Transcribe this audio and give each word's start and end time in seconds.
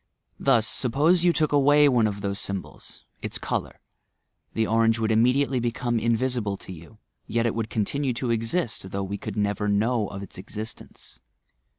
Thus, 0.39 0.65
suppose 0.65 1.23
you 1.23 1.31
took 1.31 1.51
away 1.51 1.87
one 1.87 2.07
of 2.07 2.21
those 2.21 2.39
symbols,— 2.39 3.05
its 3.21 3.37
colour,— 3.37 3.79
the 4.55 4.65
orange 4.65 4.97
would 4.97 5.11
immediately 5.11 5.59
become 5.59 5.99
in 5.99 6.17
visible 6.17 6.57
to 6.57 6.73
you; 6.73 6.97
yet 7.27 7.45
it 7.45 7.53
would 7.53 7.69
continue 7.69 8.11
to 8.13 8.29
eiist, 8.29 8.89
though 8.89 9.03
we 9.03 9.19
could 9.19 9.37
never 9.37 9.67
know 9.67 10.07
of 10.07 10.23
its 10.23 10.39
existence. 10.39 11.19